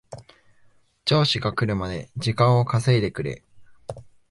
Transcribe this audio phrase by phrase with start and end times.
[1.05, 3.43] 上司が来るまで時間を稼いでくれ